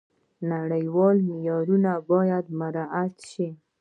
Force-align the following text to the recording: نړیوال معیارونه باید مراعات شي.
نړیوال 0.51 1.17
معیارونه 1.29 1.91
باید 2.09 2.45
مراعات 2.59 3.15
شي. 3.29 3.47